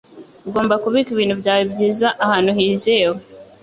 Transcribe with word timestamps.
Ugomba 0.47 0.73
kubika 0.83 1.09
ibintu 1.11 1.35
byawe 1.41 1.63
byiza 1.71 2.07
ahantu 2.25 2.51
hizewe. 2.57 3.17